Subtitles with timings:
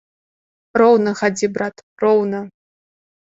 [0.81, 2.39] Роўна хадзі, брат, роўна!